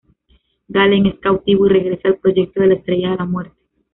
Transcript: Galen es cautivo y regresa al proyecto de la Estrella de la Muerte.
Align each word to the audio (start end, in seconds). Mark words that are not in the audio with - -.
Galen 0.67 1.05
es 1.05 1.19
cautivo 1.19 1.67
y 1.67 1.69
regresa 1.69 2.07
al 2.07 2.17
proyecto 2.17 2.59
de 2.61 2.65
la 2.69 2.73
Estrella 2.73 3.11
de 3.11 3.17
la 3.17 3.25
Muerte. 3.25 3.59